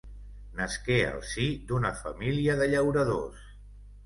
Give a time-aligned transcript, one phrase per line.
[0.61, 3.47] Nasqué al si d'una família de llauradors.